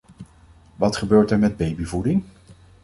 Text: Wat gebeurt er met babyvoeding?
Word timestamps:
Wat 0.75 0.97
gebeurt 0.97 1.31
er 1.31 1.39
met 1.39 1.57
babyvoeding? 1.57 2.23